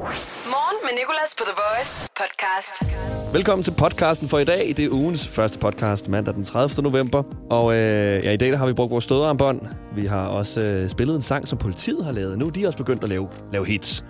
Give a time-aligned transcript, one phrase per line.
[0.00, 2.82] Morgen med Nicolas på The Voice podcast.
[3.34, 4.74] Velkommen til podcasten for i dag.
[4.76, 6.82] Det er ugens første podcast, mandag den 30.
[6.82, 7.22] november.
[7.50, 9.60] Og øh, ja, i dag der har vi brugt vores stødarmbånd.
[9.94, 12.38] Vi har også øh, spillet en sang, som politiet har lavet.
[12.38, 14.04] Nu er de også begyndt at lave, lave hits.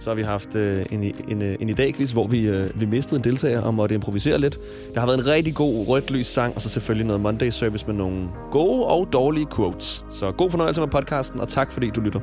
[0.00, 3.24] Så har vi haft øh, en, en, en idé hvor vi, øh, vi mistede en
[3.24, 4.58] deltager og måtte improvisere lidt.
[4.88, 7.86] Det har været en rigtig god rødt lys sang, og så selvfølgelig noget Monday Service
[7.86, 10.04] med nogle gode og dårlige quotes.
[10.12, 12.20] Så god fornøjelse med podcasten, og tak fordi du lytter.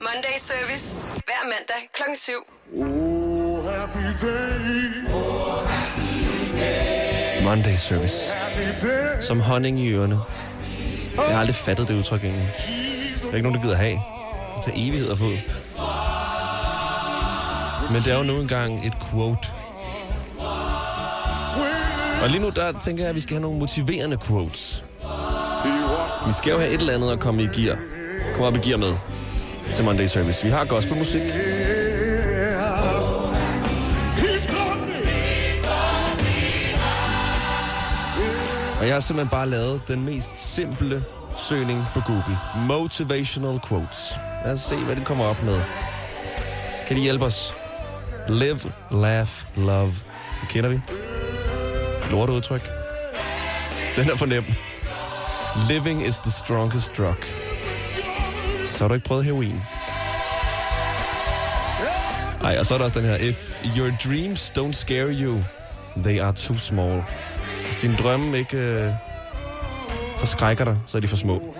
[0.00, 0.96] Monday Service.
[1.12, 2.02] Hver mandag kl.
[2.16, 2.32] 7.
[2.78, 4.46] Oh, happy day,
[7.44, 8.32] Monday Service.
[8.32, 9.20] happy day.
[9.20, 10.18] Som honning i ørerne.
[11.16, 12.48] Jeg har aldrig fattet det udtryk egentlig.
[13.22, 13.92] Der er ikke nogen, der gider have.
[14.56, 15.28] Det tager evighed at få.
[17.90, 19.48] Men det er jo nu engang et quote.
[22.22, 24.84] Og lige nu, der tænker jeg, at vi skal have nogle motiverende quotes.
[26.26, 27.78] Vi skal jo have et eller andet at komme i gear.
[28.34, 28.94] Kom op i gear med
[29.74, 30.44] til Monday Service.
[30.44, 31.22] Vi har gospelmusik.
[38.80, 41.04] Og jeg har simpelthen bare lavet den mest simple
[41.36, 42.38] søgning på Google.
[42.56, 44.18] Motivational quotes.
[44.44, 45.60] Lad os se, hvad det kommer op med.
[46.86, 47.54] Kan de hjælpe os?
[48.28, 48.58] Live,
[48.90, 49.92] laugh, love.
[50.40, 50.80] Det kender vi.
[52.10, 52.70] Lorteudtryk.
[53.96, 54.44] Den er for nem.
[55.68, 57.16] Living is the strongest drug.
[58.72, 59.62] Så har du ikke prøvet heroin.
[62.42, 63.16] Ej, og så er der også den her.
[63.16, 65.42] If your dreams don't scare you,
[65.96, 67.02] they are too small.
[67.66, 68.92] Hvis dine drømme ikke øh,
[70.18, 71.54] forskrækker dig, så er de for små.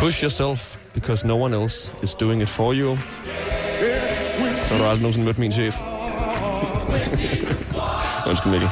[0.00, 2.96] Push yourself, because no one else is doing it for you.
[4.62, 5.80] Så har du aldrig nogensinde mødt min chef.
[8.28, 8.68] Undskyld, Mikkel.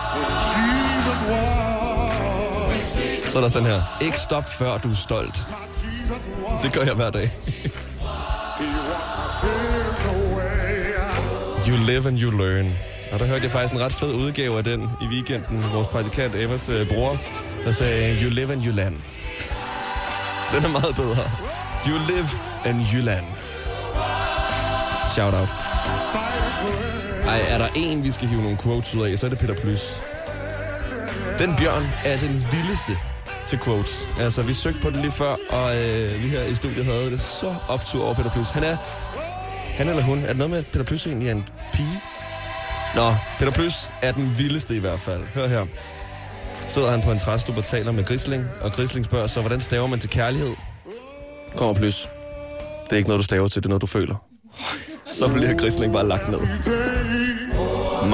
[3.28, 3.82] Så er der den her.
[4.00, 5.46] Ikke stop, før du er stolt.
[6.62, 7.30] Det gør jeg hver dag.
[11.68, 12.72] You live and you learn.
[13.12, 15.64] Og der hørte jeg faktisk en ret fed udgave af den i weekenden.
[15.72, 17.16] Vores praktikant Evers øh, bror,
[17.64, 19.04] der sagde, you live and you learn.
[20.52, 21.30] Den er meget bedre.
[21.88, 22.28] You live
[22.66, 23.24] in Jylland.
[25.12, 25.48] Shout out.
[27.26, 29.54] Ej, er der en, vi skal hive nogle quotes ud af, så er det Peter
[29.54, 30.02] Plys.
[31.38, 32.92] Den bjørn er den vildeste
[33.46, 34.08] til quotes.
[34.20, 37.20] Altså, vi søgte på den lige før, og øh, vi her i studiet havde det
[37.20, 38.50] så optur over Peter Plys.
[38.50, 38.76] Han er,
[39.76, 42.00] han eller hun, er det noget med, at Peter Plys egentlig er en pige?
[42.94, 45.22] Nå, Peter Plys er den vildeste i hvert fald.
[45.34, 45.66] Hør her.
[46.68, 49.86] Sidder han på en træstup og taler med Grisling, og Grisling spørger så, hvordan staver
[49.86, 50.52] man til kærlighed?
[51.56, 52.08] Kommer plus.
[52.84, 54.14] Det er ikke noget, du staver til, det er noget, du føler.
[55.10, 56.40] Så bliver Grisling bare lagt ned.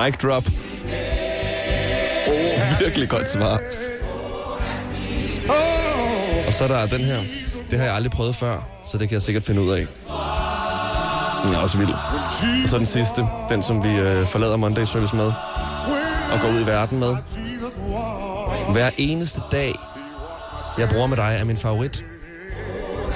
[0.04, 0.44] Mic drop.
[2.28, 3.60] Oh, virkelig godt svar.
[6.46, 7.20] Og så er der den her.
[7.70, 9.86] Det har jeg aldrig prøvet før, så det kan jeg sikkert finde ud af.
[11.44, 11.90] Den er også vild.
[12.62, 15.32] Og så den sidste, den som vi øh, forlader Monday Service med,
[16.32, 17.16] og går ud i verden med.
[18.72, 19.74] Hver eneste dag,
[20.78, 22.04] jeg bruger med dig, er min favorit.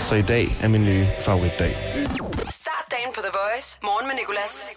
[0.01, 1.77] Så i dag er min nye favoritdag.
[2.51, 3.79] Start dagen på The Voice.
[3.83, 4.69] Morgen med Nicolas.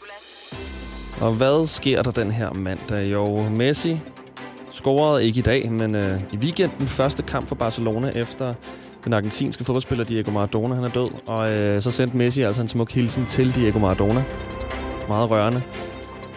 [1.21, 3.11] Og hvad sker der den her mandag?
[3.11, 3.99] Jo, Messi
[4.71, 8.53] scorede ikke i dag, men øh, i weekenden første kamp for Barcelona efter
[9.03, 11.09] den argentinske fodboldspiller Diego Maradona, han er død.
[11.27, 14.23] Og øh, så sendte Messi altså en smuk hilsen til Diego Maradona.
[15.07, 15.63] Meget rørende.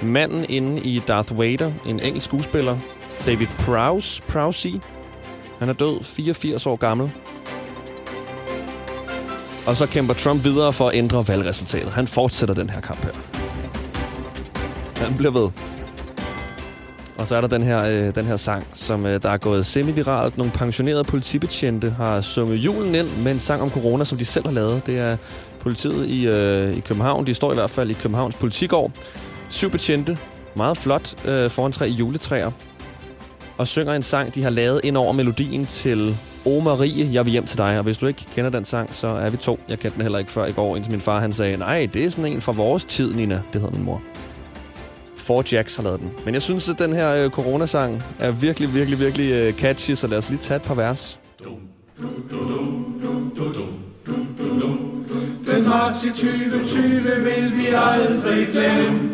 [0.02, 2.78] Manden inde i Darth Vader, en engelsk skuespiller,
[3.26, 4.80] David Prowse, Prowse,
[5.58, 7.10] han er død, 84 år gammel.
[9.66, 11.92] Og så kæmper Trump videre for at ændre valgresultatet.
[11.92, 13.12] Han fortsætter den her kamp her.
[14.96, 15.50] Han bliver ved.
[17.18, 19.66] Og så er der den her, øh, den her sang, som øh, der er gået
[19.66, 20.36] semi-viralt.
[20.36, 24.46] Nogle pensionerede politibetjente har sunget julen ind med en sang om corona, som de selv
[24.46, 24.86] har lavet.
[24.86, 25.16] Det er
[25.60, 27.26] politiet i, øh, i København.
[27.26, 28.90] De står i hvert fald i Københavns politigård.
[29.48, 30.18] Syv betjente,
[30.54, 32.50] meget flot, øh, foran tre juletræer.
[33.58, 37.32] Og synger en sang, de har lavet ind over melodien til O Marie, jeg vil
[37.32, 37.78] hjem til dig.
[37.78, 39.60] Og hvis du ikke kender den sang, så er vi to.
[39.68, 42.04] Jeg kendte den heller ikke før i går, indtil min far han sagde, nej, det
[42.04, 43.34] er sådan en fra vores tid, Nina.
[43.34, 44.02] Det hedder min mor.
[45.16, 46.12] Four Jacks har lavet den.
[46.24, 50.06] Men jeg synes, at den her øh, coronasang er virkelig, virkelig, virkelig øh, catchy, så
[50.06, 51.20] lad os lige tage et par vers.
[55.46, 59.10] Den marts i 2020 vil vi aldrig glemme,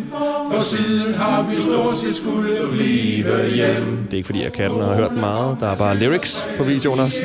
[0.53, 3.99] for siden har vi stort set skulle blive hjem.
[4.05, 5.57] Det er ikke, fordi jeg kan den og har hørt meget.
[5.61, 7.17] Der er bare lyrics på videoen også.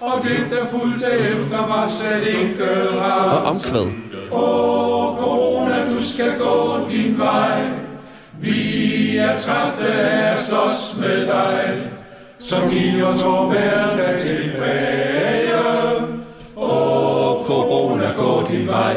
[0.00, 3.44] Og det der fulgte efter var slet ikke Og rart.
[3.46, 3.86] omkvæd.
[4.32, 7.60] Åh, corona, du skal gå din vej.
[8.40, 11.90] Vi er trætte af at slås med dig,
[12.40, 15.47] som giver os vor hverdag tilbage.
[18.28, 18.94] Gå din vej.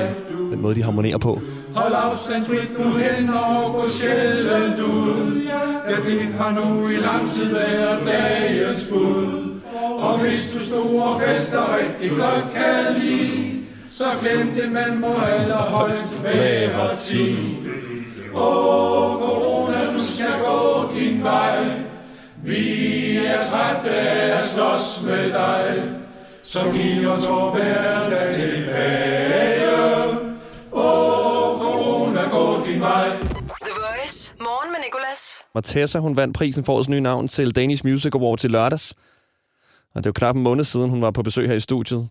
[0.51, 1.42] Den måde, de harmonerer på.
[1.75, 5.42] Hold afstand, sprit nu hænder og gå sjældent ud.
[5.89, 9.51] Ja, det har nu i lang tid været dagens bud.
[10.00, 13.51] Og hvis du store fester rigtig godt kan lide,
[13.92, 17.57] så glem det, man må allerhøjst være ti.
[18.36, 21.57] Åh, corona, du skal gå din vej.
[22.44, 25.84] Vi er trætte af at slås med dig.
[26.51, 29.71] Så giv os vor hverdag tilbage.
[30.71, 33.09] Åh, corona, gå din vej.
[33.19, 34.33] The Voice.
[34.39, 35.44] Morgen med Nicolas.
[35.56, 38.94] Matessa, hun vandt prisen for årets nye navn til Danish Music Awards i lørdags.
[39.95, 42.09] Og det var knap en måned siden, hun var på besøg her i studiet.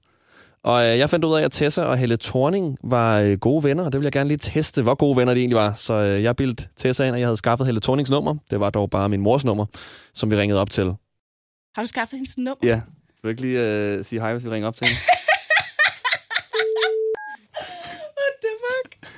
[0.63, 3.85] Og øh, jeg fandt ud af, at Tessa og Helle Thorning var øh, gode venner,
[3.85, 5.75] og det vil jeg gerne lige teste, hvor gode venner de egentlig var.
[5.75, 8.35] Så øh, jeg bildte Tessa ind, og jeg havde skaffet Helle Thornings nummer.
[8.51, 9.67] Det var dog bare min mors nummer,
[10.15, 10.95] som vi ringede op til.
[11.75, 12.57] Har du skaffet hendes nummer?
[12.63, 12.81] Ja.
[13.23, 15.01] Vil du ikke lige øh, sige hej, hvis vi ringer op til hende?
[18.19, 18.91] What the fuck?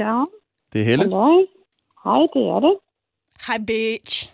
[0.00, 0.24] Ja,
[0.72, 1.04] Det er Helle.
[1.04, 1.46] hallo.
[2.04, 2.74] Hej, det er det.
[3.46, 4.32] Hej, bitch.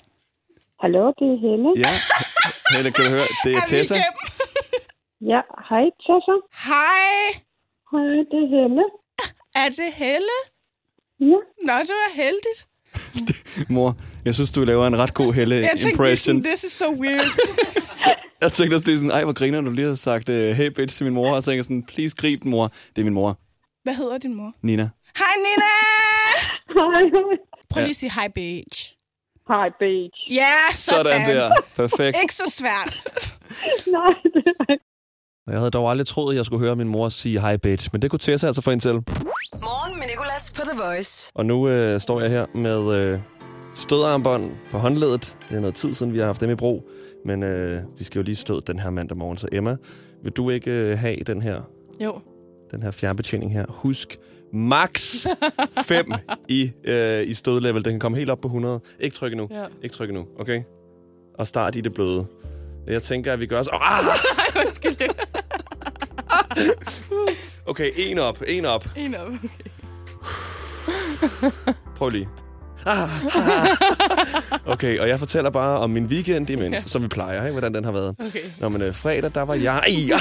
[0.80, 1.70] Hallo, det er Helle.
[1.84, 1.92] Ja.
[2.74, 3.28] Helle, kan du høre?
[3.44, 3.94] Det er Er vi Tessa.
[5.32, 6.34] Ja, hej Tessa.
[6.68, 7.08] Hej.
[7.92, 8.84] Hej, det er Helle.
[9.62, 10.36] Er det Helle?
[11.20, 11.38] Ja,
[11.68, 12.60] Nå, det var heldigt.
[13.68, 17.20] Mor, jeg synes, du laver en ret god Jeg tænkte, sådan, this is so weird.
[18.40, 20.66] Jeg tænkte også, det er sådan, ej, hvor griner du lige har sagt, uh, hey
[20.66, 22.68] bitch til min mor, og så tænkte jeg sådan, please grib den, mor.
[22.96, 23.38] Det er min mor,
[23.82, 24.52] Hvad hedder din mor?
[24.62, 24.90] Nina.
[25.16, 25.72] Hej, Nina!
[26.80, 27.36] hej.
[27.70, 28.94] Prøv lige at sige hej, bitch.
[29.48, 30.18] Hej, beach.
[30.30, 31.12] Ja, sådan.
[31.12, 31.50] Sådan der.
[31.76, 32.16] Perfekt.
[32.22, 32.92] Ikke så svært.
[33.96, 34.84] Nej, det er ikke.
[35.46, 38.02] Jeg havde dog aldrig troet, at jeg skulle høre min mor sige hej bitch, men
[38.02, 38.90] det kunne Tessa altså få ind til.
[39.52, 41.32] Morgen med Nicolas på The Voice.
[41.34, 43.20] Og nu øh, står jeg her med øh,
[43.74, 45.36] stødarmbånd på håndledet.
[45.48, 46.88] Det er noget tid siden, vi har haft dem i brug.
[47.24, 49.38] Men øh, vi skal jo lige støde den her mandag morgen.
[49.38, 49.76] Så Emma,
[50.22, 51.60] vil du ikke øh, have den her,
[52.00, 52.20] Jo.
[52.70, 53.64] den her fjernbetjening her?
[53.68, 54.16] Husk,
[54.52, 55.26] max
[55.86, 56.12] 5
[56.48, 57.84] i, øh, i stødlevel.
[57.84, 58.80] Den kan komme helt op på 100.
[59.00, 59.48] Ikke trykke nu.
[59.50, 59.64] Ja.
[59.82, 60.62] Ikke trykke nu, okay?
[61.38, 62.26] Og start i det bløde.
[62.86, 63.70] Jeg tænker, at vi gør så...
[63.72, 64.04] Oh, ah!
[64.54, 64.96] Ej, undskyld.
[67.68, 68.84] Okay, en op, en op.
[68.96, 69.32] En op.
[71.96, 72.28] Prøv lige.
[72.86, 73.02] Ah,
[73.36, 73.68] ah.
[74.66, 77.52] Okay, og jeg fortæller bare om min weekend imens, som vi plejer, ikke?
[77.52, 78.16] hvordan den har været.
[78.28, 78.42] Okay.
[78.60, 80.12] Nå, men øh, fredag, der var jeg i,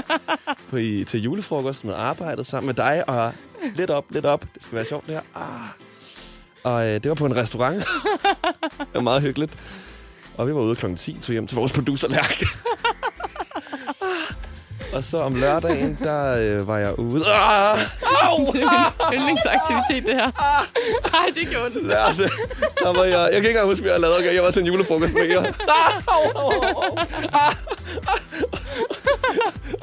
[0.70, 3.32] på i, til julefrokost med arbejdet sammen med dig, og
[3.74, 4.44] lidt op, lidt op.
[4.54, 5.22] Det skal være sjovt, det her.
[5.34, 5.68] Ah.
[6.64, 7.84] Og øh, det var på en restaurant.
[8.78, 9.52] det var meget hyggeligt.
[10.36, 12.46] Og vi var ude klokken 10, tog hjem til vores producer, Lærke.
[14.92, 17.24] Og så om lørdagen, der øh, var jeg ude.
[17.32, 17.78] Ah!
[18.22, 18.46] Au!
[18.52, 20.30] Det er min yndlingsaktivitet, det her.
[21.12, 21.86] Nej, det gjorde den.
[21.88, 22.22] lærte.
[22.78, 24.18] Der var jeg, jeg kan ikke engang huske, hvad jeg lavede.
[24.18, 25.40] Okay, jeg var til en julefrokost med jer.
[25.40, 26.96] Ah, au, au, au, au.
[27.32, 27.54] Ah, ah.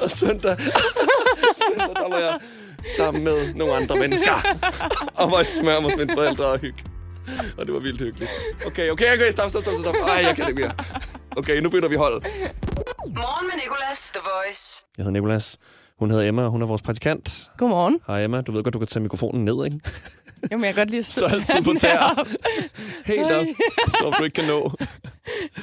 [0.00, 2.38] Og søndag, søndag, der var jeg
[2.96, 4.56] sammen med nogle andre mennesker.
[5.14, 6.84] Og var i smør hos mine forældre og hygge.
[7.58, 8.30] Og det var vildt hyggeligt.
[8.66, 9.94] Okay, okay, okay, stop, stop, stop, stop.
[9.94, 10.72] Ej, jeg kan ikke mere.
[11.36, 12.22] Okay, nu bytter vi hold.
[13.06, 14.10] Morgen med Nicolas.
[14.14, 14.84] The Voice.
[14.96, 15.58] Jeg hedder Nikolas.
[15.98, 17.50] Hun hedder Emma, og hun er vores praktikant.
[17.56, 18.00] Godmorgen.
[18.06, 19.80] Hej Emma, du ved godt, du kan tage mikrofonen ned, ikke?
[20.50, 22.28] Jamen, jeg kan godt lide at Står altid på tæer.
[23.06, 23.46] Helt op,
[23.88, 24.72] så du ikke kan nå.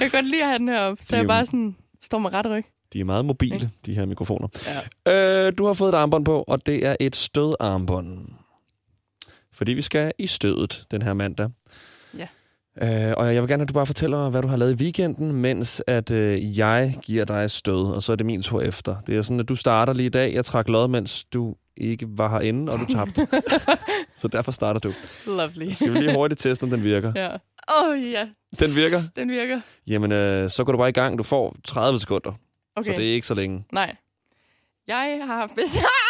[0.00, 2.32] kan godt lide at have den her op, så De jeg bare sådan står med
[2.32, 2.64] ret ryg.
[2.92, 4.48] De er meget mobile, de her mikrofoner.
[5.06, 5.46] Ja.
[5.46, 8.28] Øh, du har fået et armbånd på, og det er et stødarmbånd.
[9.52, 11.50] Fordi vi skal i stødet den her mandag.
[12.82, 15.32] Øh, og jeg vil gerne, at du bare fortæller, hvad du har lavet i weekenden,
[15.32, 18.96] mens at øh, jeg giver dig stød, og så er det min tur efter.
[19.06, 20.34] Det er sådan, at du starter lige i dag.
[20.34, 23.26] Jeg trak lod, mens du ikke var herinde, og du tabte.
[24.20, 24.92] så derfor starter du.
[25.26, 25.72] Lovely.
[25.72, 27.12] Skal vi lige hurtigt teste, om den virker?
[27.16, 27.28] Ja.
[27.34, 28.26] Åh, oh, ja.
[28.60, 28.98] Den virker?
[29.16, 29.60] Den virker.
[29.86, 31.18] Jamen, øh, så går du bare i gang.
[31.18, 32.32] Du får 30 sekunder,
[32.76, 32.90] Okay.
[32.94, 33.64] så det er ikke så længe.
[33.72, 33.92] Nej.
[34.88, 35.82] Jeg har haft besøg...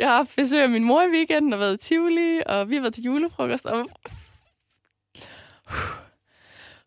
[0.00, 2.74] jeg har haft besøg af min mor i weekenden og været i Tivoli, og vi
[2.74, 3.66] har været til julefrokost.
[3.66, 3.88] Og...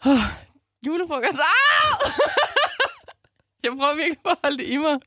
[0.06, 0.18] Oh,
[0.88, 1.38] julefrokost.
[1.38, 2.12] Ah!
[3.64, 5.00] Jeg prøver virkelig at holde det i mig.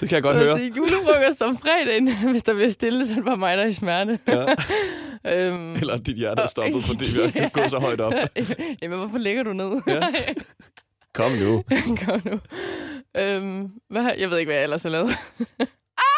[0.00, 0.58] Det kan jeg godt høre.
[0.58, 2.16] til julefrokost om fredagen.
[2.30, 4.18] Hvis der bliver stille, så er det bare mig, der er i smerte.
[4.28, 4.46] Ja.
[5.48, 8.12] øhm, Eller dit hjerte er stoppet, fordi vi har gået så højt op.
[8.82, 9.82] Jamen, hvorfor ligger du ned?
[9.86, 10.00] Ja.
[11.14, 11.64] Kom nu.
[12.04, 12.40] Kom nu.
[13.16, 15.10] Øhm, hvad, jeg ved ikke, hvad jeg ellers har lavet.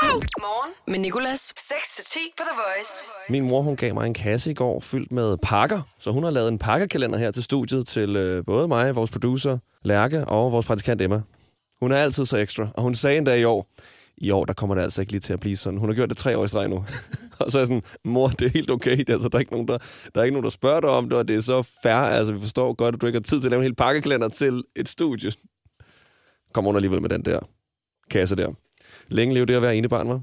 [0.03, 1.41] Morgen med Nicolas.
[1.41, 3.09] 6-10 på The Voice.
[3.31, 5.83] Min mor hun gav mig en kasse i går fyldt med pakker.
[5.99, 9.59] Så hun har lavet en pakkekalender her til studiet til øh, både mig, vores producer
[9.83, 11.23] Lærke og vores praktikant Emma.
[11.81, 13.67] Hun er altid så ekstra, og hun sagde endda i år,
[14.17, 15.79] i år, der kommer det altså ikke lige til at blive sådan.
[15.79, 16.77] Hun har gjort det tre år i streg nu.
[17.41, 18.99] og så er jeg sådan, mor, det er helt okay.
[18.99, 19.79] Det er, altså, der, er ikke nogen, der,
[20.15, 21.95] der er ikke nogen, der spørger dig om det, og det er så fair.
[21.95, 24.29] Altså, vi forstår godt, at du ikke har tid til at lave en hel pakkekalender
[24.29, 25.33] til et studie.
[26.55, 27.41] Kommer hun alligevel med den der
[28.11, 28.55] kasse der.
[29.11, 30.21] Længe leve det at være ene barn, var.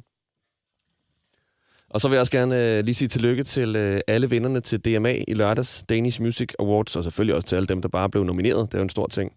[1.90, 4.80] Og så vil jeg også gerne øh, lige sige tillykke til øh, alle vinderne til
[4.80, 8.24] DMA i lørdags, Danish Music Awards, og selvfølgelig også til alle dem, der bare blev
[8.24, 8.68] nomineret.
[8.72, 9.32] Det er jo en stor ting.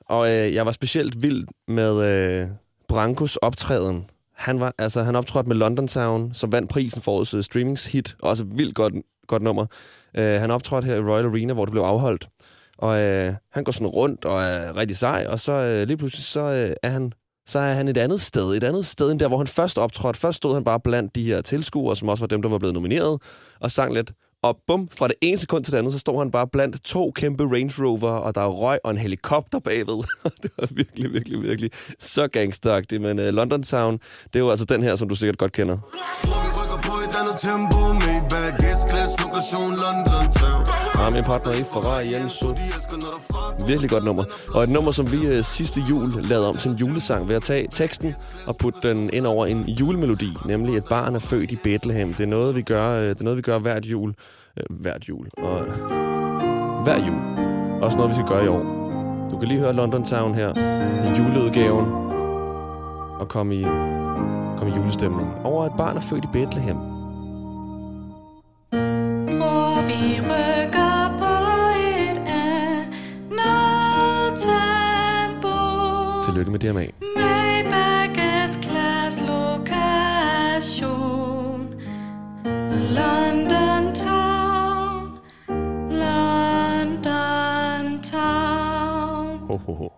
[0.00, 2.48] Og øh, jeg var specielt vild med øh,
[2.88, 4.10] Brankos optræden.
[4.34, 8.16] Han, var, altså, han optrådte med London Town, som vandt prisen for årets øh, streamingshit.
[8.22, 8.94] Også et vildt godt,
[9.26, 9.66] godt nummer.
[10.16, 12.28] Øh, han optrådte her i Royal Arena, hvor det blev afholdt.
[12.78, 16.24] Og øh, han går sådan rundt og er rigtig sej, og så øh, lige pludselig
[16.24, 17.12] så øh, er han
[17.50, 18.54] så er han et andet sted.
[18.54, 20.20] Et andet sted end der, hvor han først optrådte.
[20.20, 22.74] Først stod han bare blandt de her tilskuere, som også var dem, der var blevet
[22.74, 23.22] nomineret,
[23.60, 24.12] og sang lidt.
[24.42, 27.10] Og bum, fra det ene sekund til det andet, så står han bare blandt to
[27.10, 29.96] kæmpe Range Rover, og der er røg og en helikopter bagved.
[30.42, 33.02] det var virkelig, virkelig, virkelig så gangsteragtigt.
[33.02, 35.78] Men uh, London Town, det er jo altså den her, som du sikkert godt kender.
[36.26, 40.64] Yeah, vi rykker på et andet tempo Maybach S-klasse, lokation London Town
[40.98, 44.24] Ja, min partner i Ferrari der fuck Virkelig godt nummer.
[44.54, 47.42] Og et nummer, som vi øh, sidste jul lavede om til en julesang ved at
[47.42, 48.14] tage teksten
[48.46, 52.14] og putte den ind over en julemelodi, nemlig et barn er født i Bethlehem.
[52.14, 54.14] Det er noget, vi gør, øh, det er noget, vi gør hvert jul.
[54.56, 55.26] Øh, hvert jul.
[55.38, 55.74] Og øh,
[56.82, 57.20] hver jul.
[57.82, 58.62] Også noget, vi skal gøre i år.
[59.30, 60.54] Du kan lige høre London Town her
[61.04, 61.86] i juleudgaven
[63.20, 63.64] og komme i,
[64.60, 65.28] komme i julestemning.
[65.44, 66.76] Over et barn er født i Bethlehem.
[69.38, 71.34] Bror, vi rykker på
[71.88, 75.56] et andet tempo.
[76.24, 76.86] Tillykke med DMA.
[77.16, 80.80] Maybach S-klasse lokation.
[82.98, 85.18] London Town.
[86.04, 89.38] London Town.
[89.48, 89.88] Ho, ho, ho.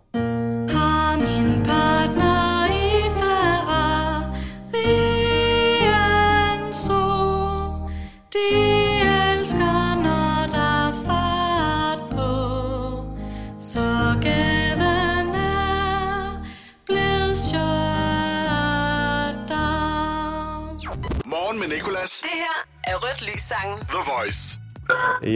[23.73, 23.87] Sangen.
[23.87, 24.59] The Voice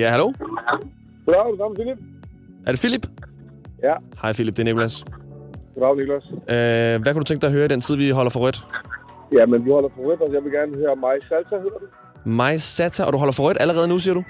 [0.00, 0.32] Ja, hallo?
[1.26, 1.98] Goddag, det er Philip.
[2.66, 3.06] Er det Philip?
[3.82, 5.04] Ja, Hej Philip, det er Nicolas.
[5.74, 6.24] goddag, Niklas.
[6.32, 8.66] Øh, hvad kunne du tænke dig at høre i den tid, vi holder for rødt?
[9.32, 11.88] Ja, men vi holder for rødt, og jeg vil gerne høre mig salsa, hedder det.
[12.24, 14.22] Mig Sata, og du holder for rødt allerede nu, siger du?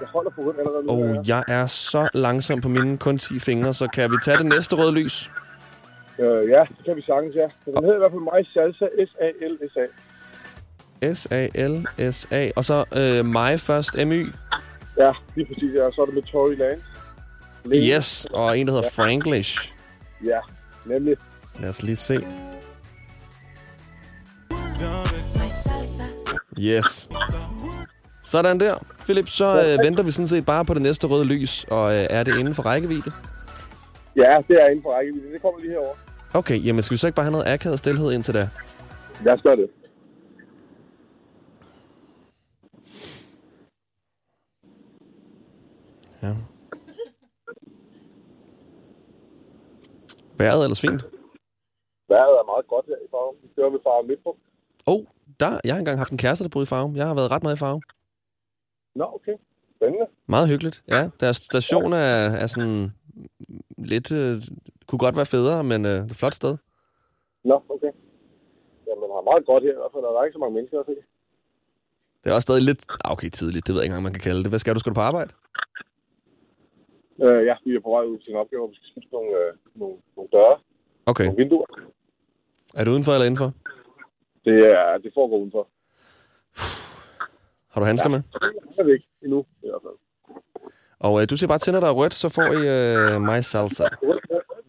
[0.00, 0.92] Jeg holder for rødt allerede nu.
[0.92, 1.34] Og ja.
[1.36, 4.76] jeg er så langsom på mine kun 10 fingre, så kan vi tage det næste
[4.76, 5.30] røde lys?
[6.18, 7.48] Øh, ja, det kan vi sagtens, ja.
[7.64, 9.84] Den hedder i hvert fald mig salsa, S-A-L-S-A.
[11.14, 12.50] S-A-L-S-A.
[12.56, 14.32] Og så øh, mig først, M-Y.
[14.98, 15.90] Ja, lige præcis, ja.
[15.90, 16.80] Så er det med Tory Lane.
[17.64, 17.86] Lane.
[17.86, 19.72] Yes, og en, der hedder Franglish.
[20.24, 20.38] Ja,
[20.86, 21.16] nemlig.
[21.60, 22.26] Lad os lige se.
[26.58, 27.08] Yes.
[28.24, 28.74] Sådan der.
[29.04, 32.06] Philip, så øh, venter vi sådan set bare på det næste røde lys, og øh,
[32.10, 33.12] er det inden for rækkevidde?
[34.16, 35.32] Ja, det er inden for rækkevidde.
[35.32, 35.94] Det kommer lige herover.
[36.34, 38.48] Okay, jamen skal vi så ikke bare have noget akavet stillhed indtil da?
[39.24, 39.66] Lad os gøre det.
[46.24, 46.32] Ja.
[50.44, 51.02] Er ellers fint.
[52.08, 53.36] Vejret er meget godt her i farven.
[53.42, 54.42] Vi kører ved farven Midtpunkt.
[54.86, 55.02] Oh,
[55.40, 56.96] der, jeg har engang haft en kæreste, der boede i Farum.
[56.96, 57.82] Jeg har været ret meget i Farum.
[58.94, 59.36] Nå, okay.
[59.76, 60.06] Spændende.
[60.26, 60.84] Meget hyggeligt.
[60.88, 62.92] Ja, deres station er, er sådan
[63.78, 64.12] lidt...
[64.12, 64.42] Øh,
[64.86, 66.56] kunne godt være federe, men øh, det er et flot sted.
[67.44, 67.92] Nå, okay.
[68.88, 70.04] Jamen, har meget godt her i hvert fald.
[70.04, 70.96] og Der er ikke så mange mennesker se.
[72.20, 72.82] Det er også stadig lidt...
[73.04, 73.66] Ah, okay, tidligt.
[73.66, 74.50] Det ved jeg ikke engang, man kan kalde det.
[74.52, 74.80] Hvad skal du?
[74.80, 75.32] Skal du på arbejde?
[77.22, 79.30] Øh, ja, vi er på vej ud til en opgave, hvor vi skal skifte nogle,
[79.40, 80.56] øh, nogle, nogle døre,
[81.06, 81.24] Okay.
[81.24, 81.66] nogle vinduer.
[82.74, 83.52] Er du udenfor eller indenfor?
[84.44, 85.64] Det, er, det foregår udenfor.
[87.72, 88.20] Har du handsker med?
[88.76, 89.98] Jeg ved ikke endnu, i hvert fald.
[90.98, 93.84] Og øh, du siger bare når der er rødt, så får I øh, mig salsa.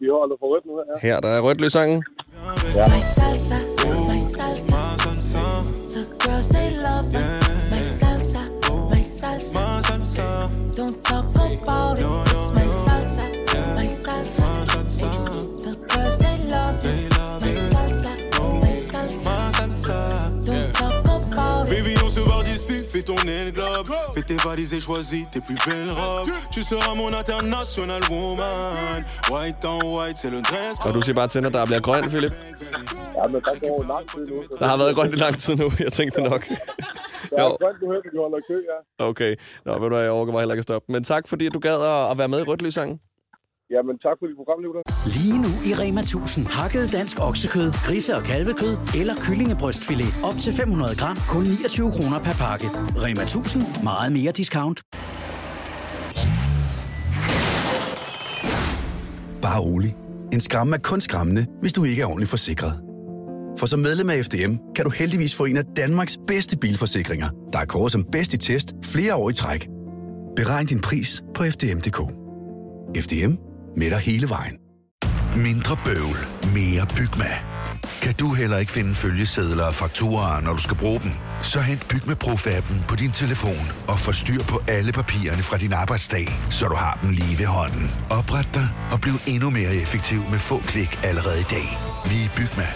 [0.00, 0.84] Vi holder for rødt nu her.
[1.02, 1.08] Ja.
[1.08, 1.98] Her, der er rødt løsangen.
[1.98, 3.58] My salsa,
[4.10, 4.45] my salsa.
[23.10, 23.88] Tourner le globe.
[24.14, 26.28] Fais tes valises et choisis tes plus belles robes.
[26.54, 29.00] Tu seras mon international woman.
[29.32, 32.02] White on white, c'est le dress Og du siger bare til, når der bliver grøn,
[32.14, 32.32] Philip.
[33.18, 34.36] ja, men der går lang tid nu.
[34.60, 35.66] Der har været grønt i lang tid nu.
[35.84, 36.42] Jeg tænkte nok.
[36.48, 38.78] der er grønt nu her, vi holder kø, ja.
[39.10, 39.32] Okay.
[39.64, 40.92] Nå, ved du jeg overgår mig heller ikke at stoppe.
[40.92, 41.78] Men tak, fordi du gad
[42.10, 43.00] at, være med i rødt løsangen.
[43.70, 44.95] Jamen, tak for dit program, Nicolás.
[45.06, 46.46] Lige nu i Rema 1000.
[46.46, 50.14] Hakket dansk oksekød, grise- og kalvekød eller kyllingebrystfilet.
[50.22, 51.18] Op til 500 gram.
[51.28, 52.66] Kun 29 kroner per pakke.
[52.96, 53.62] Rema 1000.
[53.82, 54.82] Meget mere discount.
[59.42, 59.96] Bare rolig.
[60.32, 62.80] En skræmme er kun skræmmende, hvis du ikke er ordentligt forsikret.
[63.58, 67.58] For som medlem af FDM kan du heldigvis få en af Danmarks bedste bilforsikringer, der
[67.58, 69.68] er kåret som bedst i test flere år i træk.
[70.36, 72.00] Beregn din pris på FDM.dk.
[73.04, 73.32] FDM
[73.76, 74.65] med dig hele vejen.
[75.36, 76.18] Mindre bøvl,
[76.54, 77.30] mere Bygma.
[78.02, 81.10] Kan du heller ikke finde følgesedler og fakturer, når du skal bruge dem?
[81.40, 85.72] Så hent Bygma Pro-appen på din telefon og få styr på alle papirerne fra din
[85.72, 87.90] arbejdsdag, så du har dem lige ved hånden.
[88.10, 91.68] Opret dig og bliv endnu mere effektiv med få klik allerede i dag.
[92.10, 92.68] Vi er Bygma,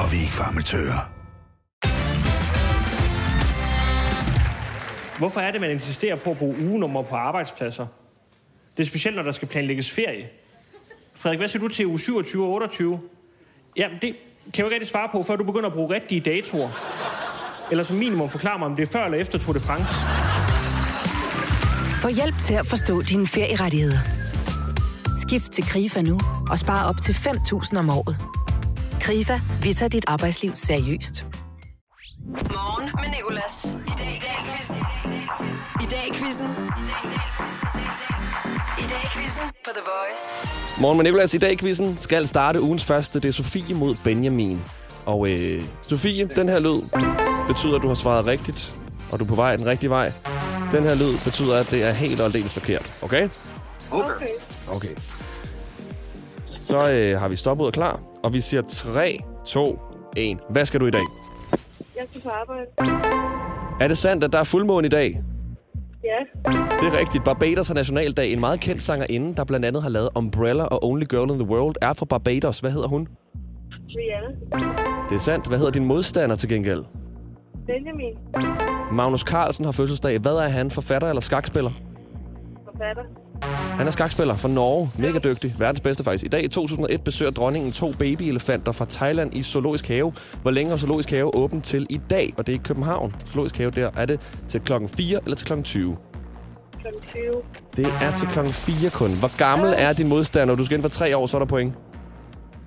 [0.00, 1.00] og vi er ikke farmatører.
[5.18, 7.86] Hvorfor er det, man insisterer på at bruge ugenummer på arbejdspladser?
[8.76, 10.26] Det er specielt, når der skal planlægges ferie.
[11.16, 13.00] Frederik, hvad siger du til uge 27 og 28?
[13.76, 16.20] Jamen, det kan jeg jo ikke rigtig svare på, før du begynder at bruge rigtige
[16.20, 16.70] datoer.
[17.70, 19.94] Eller som minimum forklare mig, om det er før eller efter Tour de France.
[22.02, 23.98] Få hjælp til at forstå dine ferierettigheder.
[25.28, 26.20] Skift til KRIFA nu
[26.50, 28.16] og spar op til 5.000 om året.
[29.00, 31.24] KRIFA, vi tager dit arbejdsliv seriøst.
[32.26, 33.76] Morgen med Nicolas.
[33.86, 34.76] I dag i dag quizzen.
[35.82, 36.48] I dag i quizzen.
[38.78, 40.80] I dag i quizzen på The Voice.
[40.80, 43.20] Morgen med Nicolas i dag i quizzen skal starte ugens første.
[43.20, 44.62] Det er Sofie mod Benjamin.
[45.06, 46.80] Og øh, Sofie, den her lyd
[47.46, 48.74] betyder, at du har svaret rigtigt,
[49.12, 50.12] og du er på vej den rigtige vej.
[50.72, 52.94] Den her lyd betyder, at det er helt og aldeles forkert.
[53.02, 53.28] Okay?
[53.90, 54.28] Okay.
[54.68, 54.94] Okay.
[56.66, 59.78] Så øh, har vi stoppet og klar, og vi siger 3, 2,
[60.16, 60.38] 1.
[60.50, 61.04] Hvad skal du i dag?
[61.96, 62.66] Jeg skal på arbejde.
[63.80, 65.22] Er det sandt, at der er fuldmåne i dag?
[66.46, 67.24] Det er rigtigt.
[67.24, 68.32] Barbados har nationaldag.
[68.32, 71.48] En meget kendt sangerinde, der blandt andet har lavet Umbrella og Only Girl in the
[71.48, 72.60] World, er fra Barbados.
[72.60, 73.08] Hvad hedder hun?
[73.88, 74.66] Rihanna.
[75.08, 75.46] Det er sandt.
[75.46, 76.84] Hvad hedder din modstander til gengæld?
[77.66, 78.14] Benjamin.
[78.92, 80.18] Magnus Carlsen har fødselsdag.
[80.18, 80.70] Hvad er han?
[80.70, 81.70] Forfatter eller skakspiller?
[82.64, 83.02] Forfatter.
[83.76, 84.90] Han er skakspiller fra Norge.
[84.98, 85.54] Mega dygtig.
[85.58, 86.24] Verdens bedste faktisk.
[86.24, 90.12] I dag i 2001 besøger dronningen to babyelefanter fra Thailand i Zoologisk Have.
[90.42, 92.34] Hvor længe er Zoologisk Have åbent til i dag?
[92.38, 93.14] Og det er i København.
[93.26, 93.90] Zoologisk Have der.
[93.96, 95.96] Er det til klokken 4 eller til klokken 20?
[96.86, 97.42] Klokken 20.
[97.76, 99.18] Det er til klokken 4 kun.
[99.18, 100.54] Hvor gammel er din modstander?
[100.54, 101.74] Du skal inden for 3 år, så er der point.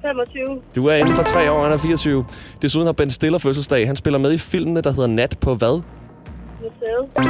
[0.01, 0.61] 25.
[0.75, 2.25] Du er inden for 3 år, han er 24.
[2.61, 3.87] Desuden har Ben Stiller fødselsdag.
[3.87, 5.81] Han spiller med i filmene, der hedder Nat på hvad?
[6.61, 7.27] Museet.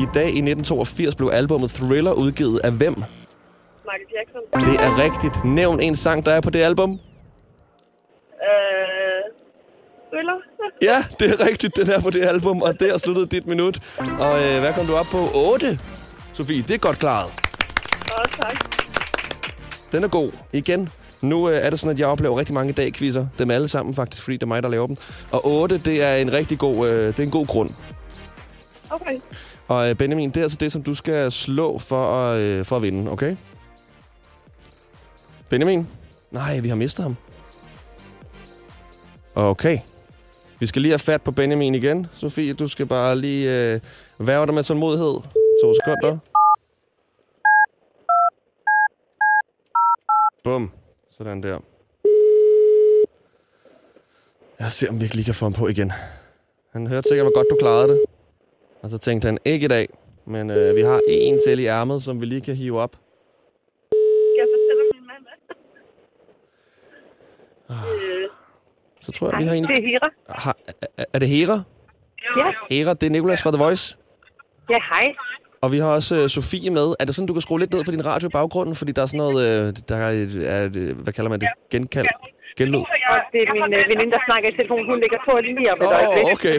[0.00, 2.94] I dag i 1982 blev albumet Thriller udgivet af hvem?
[2.94, 4.70] Michael Jackson.
[4.70, 5.44] Det er rigtigt.
[5.44, 6.90] Nævn en sang, der er på det album.
[6.90, 6.98] Øh...
[10.12, 10.38] Thriller.
[10.82, 11.76] Ja, det er rigtigt.
[11.76, 13.78] Den er på det album, og der sluttede dit minut.
[14.18, 15.18] Og øh, hvad kom du op på?
[15.52, 15.78] 8.
[16.32, 17.30] Sofie, det er godt klaret.
[18.18, 18.82] Åh, tak.
[19.92, 20.32] Den er god.
[20.52, 20.88] Igen.
[21.20, 23.26] Nu øh, er det sådan, at jeg oplever rigtig mange dag-quizzer.
[23.38, 24.96] Dem alle sammen faktisk, fordi det er mig, der laver dem.
[25.30, 27.70] Og 8, det er en rigtig god, øh, det er en god grund.
[28.90, 29.18] Okay.
[29.68, 32.76] Og øh, Benjamin, det er altså det, som du skal slå for at, øh, for
[32.76, 33.36] at vinde, okay?
[35.48, 35.88] Benjamin?
[36.30, 37.16] Nej, vi har mistet ham.
[39.34, 39.78] Okay.
[40.60, 42.06] Vi skal lige have fat på Benjamin igen.
[42.12, 43.80] Sofie, du skal bare lige øh,
[44.18, 45.41] værve dig med tålmodighed.
[45.62, 46.18] To sekunder.
[50.44, 50.72] Bum.
[51.10, 51.58] Sådan der.
[54.60, 55.92] Jeg ser, om vi ikke lige kan få ham på igen.
[56.72, 58.02] Han hørte sikkert, hvor godt du klarede det.
[58.82, 59.88] Og så tænkte han, ikke i dag.
[60.24, 62.96] Men øh, vi har en til i ærmet, som vi lige kan hive op.
[64.38, 65.24] Jeg fortælle min mand?
[67.70, 68.28] Øh,
[69.00, 69.64] Så tror jeg, vi har en...
[69.64, 70.08] Det er Hira.
[70.28, 70.56] Har,
[70.96, 71.62] er, er det Hera?
[72.36, 72.52] Ja.
[72.70, 73.98] Hera, det er Nicolas fra The Voice.
[74.70, 75.14] Ja, hej.
[75.64, 76.86] Og vi har også øh, Sofie med.
[77.00, 78.74] Er det sådan, du kan skrue lidt ned for din radio i baggrunden?
[78.80, 81.40] Fordi der er sådan noget, øh, der er, et- er et, øh, hvad kalder man
[81.40, 81.48] det?
[81.72, 82.06] Genkald?
[82.58, 82.82] Genlyd?
[83.14, 84.86] Og det er min øh, veninde, der snakker i telefonen.
[84.92, 86.24] Hun ligger på lige om et Åh, øjeblik.
[86.26, 86.56] oh, okay.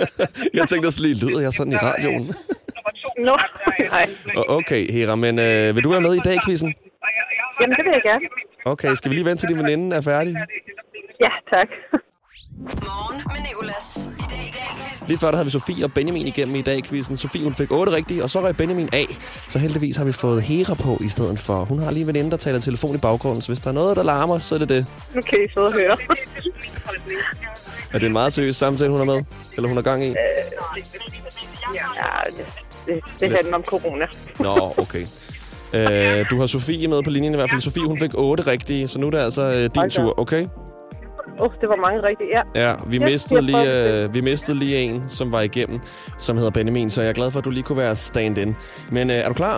[0.58, 2.24] jeg tænkte også lige, lyder jeg sådan i radioen?
[3.28, 3.36] Nå,
[3.94, 4.06] nej.
[4.38, 6.70] Og Okay, Hera, men øh, vil du være med i dag, quizzen?
[7.60, 8.24] Jamen, det vil jeg gerne.
[8.72, 10.34] Okay, skal vi lige vente til din veninde er færdig?
[11.24, 11.68] Ja, tak.
[12.58, 13.96] Morgen med Nicolas.
[14.18, 15.08] I dag i dag.
[15.08, 17.16] Lige før der havde vi Sofie og Benjamin igennem i dag quizzen.
[17.16, 19.06] Sofie hun fik 8 rigtige, og så røg Benjamin af.
[19.48, 21.64] Så heldigvis har vi fået Hera på i stedet for.
[21.64, 23.96] Hun har lige en veninde, der taler telefon i baggrunden, så hvis der er noget,
[23.96, 24.86] der larmer, så er det det.
[25.16, 25.20] I
[25.54, 25.96] sidde og høre.
[27.92, 29.24] Er det en meget seriøs samtale, hun er med?
[29.56, 30.08] Eller hun er gang i?
[30.08, 30.14] ja,
[32.26, 32.46] det,
[32.86, 34.06] det, det handler om corona.
[34.38, 35.06] Nå, okay.
[35.72, 37.60] Øh, du har Sofie med på linjen i hvert fald.
[37.60, 39.88] Sofie, hun fik 8 rigtige, så nu er det altså øh, din da.
[39.88, 40.46] tur, okay?
[41.40, 42.28] Åh, oh, det var mange rigtige.
[42.36, 42.68] Ja.
[42.68, 45.80] Ja, vi, Ja, mistede lige, øh, vi mistede lige en, som var igennem,
[46.18, 48.56] som hedder Benjamin, så jeg er glad for, at du lige kunne være stand-in.
[48.90, 49.56] Men øh, er du klar?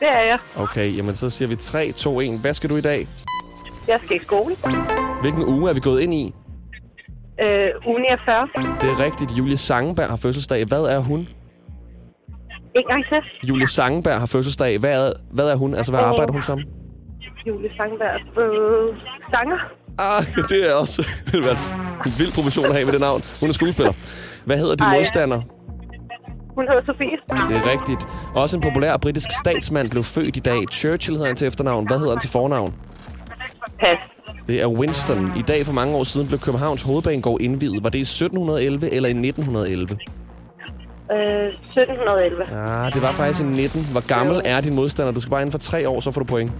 [0.00, 0.38] Det er jeg.
[0.58, 2.40] Okay, jamen så siger vi 3, 2, 1.
[2.40, 3.08] Hvad skal du i dag?
[3.88, 4.54] Jeg skal i skole.
[5.20, 6.34] Hvilken uge er vi gået ind i?
[7.42, 8.48] Øh, uge 49.
[8.80, 9.30] Det er rigtigt.
[9.38, 10.64] Julie Sangenberg har fødselsdag.
[10.64, 11.18] Hvad er hun?
[12.74, 13.48] En gang til.
[13.48, 14.78] Julie Sangenberg har fødselsdag.
[14.78, 15.74] Hvad er, hvad er hun?
[15.74, 16.08] Altså, hvad Øh.
[16.08, 16.58] arbejder hun som?
[17.46, 18.20] Julie Sangberg.
[18.42, 18.96] Øh,
[19.30, 19.58] sanger.
[19.98, 21.02] Ah, det er også
[22.06, 23.20] en vild profession at have med det navn.
[23.40, 23.92] Hun er skuespiller.
[24.44, 25.40] Hvad hedder din Ej, modstander?
[26.54, 27.18] Hun hedder Sofie.
[27.48, 28.02] Det er rigtigt.
[28.34, 30.60] Også en populær britisk statsmand blev født i dag.
[30.72, 31.86] Churchill hedder han til efternavn.
[31.86, 32.74] Hvad hedder han til fornavn?
[33.80, 33.98] Pas.
[34.46, 35.32] Det er Winston.
[35.36, 37.82] I dag for mange år siden blev Københavns Hovedbanegård indviet.
[37.82, 39.98] Var det i 1711 eller i 1911?
[41.12, 42.44] Øh, 1711.
[42.52, 43.86] Ah, det var faktisk i 19.
[43.92, 45.12] Hvor gammel er din modstander?
[45.12, 46.52] Du skal bare inden for tre år, så får du point.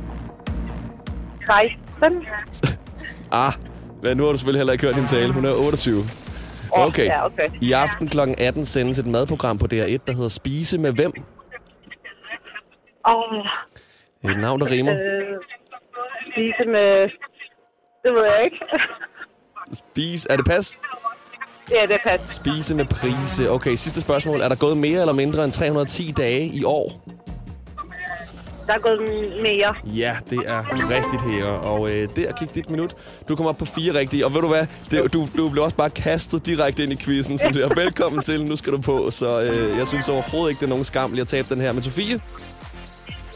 [2.00, 2.26] 16.
[3.44, 3.52] Ah,
[4.02, 5.32] men nu har du selvfølgelig heller ikke hørt din tale.
[5.32, 6.02] Hun er 28.
[6.72, 7.04] Okay.
[7.04, 7.48] ja, okay.
[7.60, 8.20] I aften kl.
[8.38, 11.12] 18 sendes et madprogram på DR1, der hedder Spise med hvem?
[13.08, 14.92] Åh, Et navn, der rimer.
[14.92, 15.22] øh,
[16.32, 17.02] spise med...
[18.04, 18.58] Det ved jeg ikke.
[19.74, 20.26] Spise.
[20.32, 20.78] Er det pas?
[21.70, 22.20] ja, det er pas.
[22.30, 23.50] Spise med prise.
[23.50, 24.40] Okay, sidste spørgsmål.
[24.40, 27.02] Er der gået mere eller mindre end 310 dage i år?
[28.66, 29.00] Der er gået
[29.42, 29.74] mere.
[29.84, 31.44] Ja, det er rigtigt her.
[31.44, 32.94] Og øh, der gik dit minut.
[33.28, 34.26] Du kom op på fire rigtige.
[34.26, 34.66] Og ved du hvad?
[34.90, 37.38] Det, du, du blev også bare kastet direkte ind i quizzen.
[37.38, 38.44] Så det er velkommen til.
[38.44, 39.10] Nu skal du på.
[39.10, 41.72] Så øh, jeg synes overhovedet ikke, det er nogen skam lige at tabe den her.
[41.72, 42.20] Men Sofie,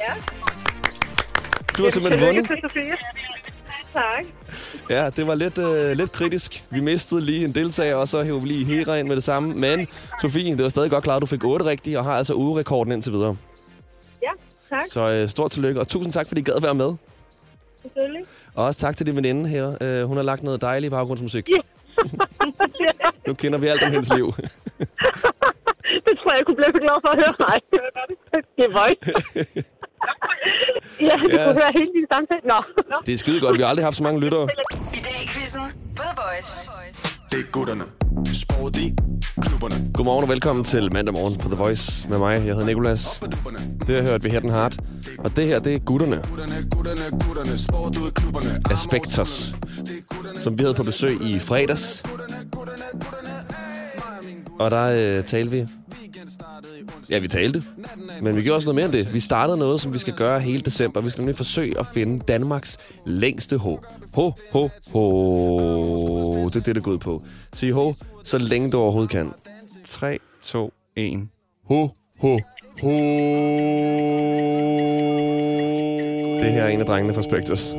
[0.00, 0.12] Ja.
[1.78, 2.46] du har simpelthen vundet.
[2.46, 2.92] til Sofie.
[3.92, 4.24] Tak.
[4.90, 6.64] Ja, det var lidt, øh, lidt kritisk.
[6.70, 9.54] Vi mistede lige en deltager, og så hævde vi lige Hera ind med det samme.
[9.54, 9.88] Men
[10.22, 11.20] Sofie, det var stadig godt klaret.
[11.20, 13.36] Du fik 8 rigtige, og har altså ugerekorden indtil videre.
[14.70, 14.82] Ja, tak.
[14.90, 16.94] Så øh, stort tillykke, og tusind tak, fordi I gad være med.
[17.82, 18.24] Selvfølgelig.
[18.54, 19.76] Og også tak til din veninde her.
[19.80, 21.48] Øh, hun har lagt noget dejlig baggrundsmusik.
[23.26, 24.26] Nu kender vi alt om hendes liv.
[26.06, 27.34] det tror jeg, jeg kunne blive glad for at høre.
[27.48, 27.58] Nej,
[28.56, 29.00] det er voice.
[31.08, 31.44] ja, det Ja.
[31.44, 32.40] kunne høre hele din samtale.
[32.44, 32.58] Nå.
[33.06, 33.56] Det er skide godt.
[33.58, 34.48] Vi har aldrig haft så mange lyttere.
[34.94, 35.62] I dag i quizzen
[35.96, 36.70] The Voice.
[37.32, 37.84] Det er gutterne.
[38.24, 38.94] Sport i
[39.42, 39.90] klubberne.
[39.94, 42.32] Godmorgen og velkommen til mandag morgen på The Voice med mig.
[42.32, 43.20] Jeg hedder Nikolas.
[43.86, 44.78] Det har hørt vi her den Hart.
[45.18, 46.22] Og det her, det er gutterne.
[48.70, 49.54] Aspectos.
[50.34, 52.02] Som vi havde på besøg i fredags.
[54.58, 55.66] Og der øh, talte vi.
[57.10, 57.62] Ja, vi talte.
[58.22, 59.14] Men vi gjorde også noget mere end det.
[59.14, 61.00] Vi startede noget, som vi skal gøre hele december.
[61.00, 63.66] Vi skal nemlig forsøge at finde Danmarks længste H.
[64.14, 64.20] H,
[64.52, 64.56] H,
[64.92, 64.96] H.
[66.46, 67.22] Det er det, det går ud på.
[67.52, 67.78] Sig H,
[68.24, 69.32] så længe du overhovedet kan.
[69.84, 71.28] 3, 2, 1.
[71.68, 71.72] H,
[72.22, 72.26] H,
[72.82, 72.86] H.
[76.42, 77.74] Det her er en af drengene fra Spectres.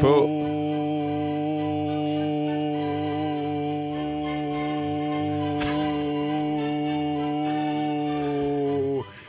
[0.00, 0.28] På.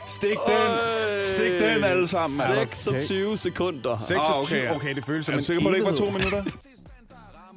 [0.06, 0.76] Stik den.
[1.24, 2.40] Stik den alle sammen.
[2.48, 3.98] Er der- 26 sekunder.
[4.08, 6.10] 26, Ah, okay, okay, det føles som Er du sikker på, det ikke var to
[6.10, 6.42] minutter?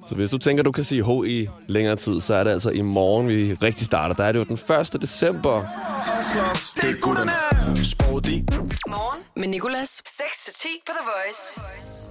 [0.07, 2.69] Så hvis du tænker, du kan sige H i længere tid, så er det altså
[2.69, 4.15] i morgen, vi rigtig starter.
[4.15, 5.01] Der er det jo den 1.
[5.01, 5.63] december
[6.33, 6.71] slås.
[6.81, 7.31] Det er gutterne.
[7.85, 8.37] Sporty.
[8.87, 9.89] Morgen med Nicolas.
[10.07, 11.61] 6-10 på The Voice.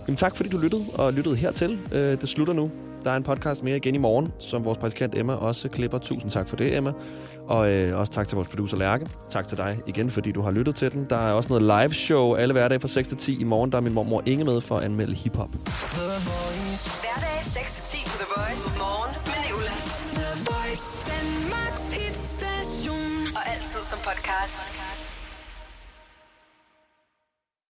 [0.07, 1.81] Jamen, tak fordi du lyttede og lyttede hertil.
[1.93, 2.71] Øh, det slutter nu.
[3.05, 5.99] Der er en podcast mere igen i morgen, som vores praktikant Emma også klipper.
[5.99, 6.93] Tusind tak for det, Emma.
[7.49, 9.07] Og øh, også tak til vores producer Lærke.
[9.31, 11.07] Tak til dig igen, fordi du har lyttet til den.
[11.11, 13.73] Der er også noget live show alle hverdage fra 6 til 10 i morgen.
[13.73, 15.49] Der er min mormor Inge med for at anmelde hiphop.
[17.03, 18.05] Hverdag 6 til 10
[23.99, 24.84] podcast.